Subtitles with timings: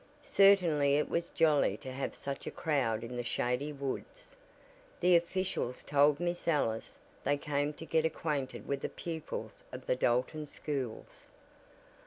[0.23, 4.35] Certainly it was jolly to have such a crowd in the shady woods.
[4.99, 9.95] The officials told Miss Ellis they came to get acquainted with the pupils of the
[9.95, 11.29] Dalton schools.